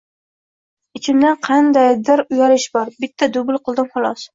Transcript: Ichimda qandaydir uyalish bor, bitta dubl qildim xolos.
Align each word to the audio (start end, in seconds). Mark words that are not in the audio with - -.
Ichimda 1.01 1.35
qandaydir 1.49 2.27
uyalish 2.31 2.69
bor, 2.79 2.95
bitta 3.05 3.33
dubl 3.41 3.67
qildim 3.69 3.97
xolos. 3.99 4.25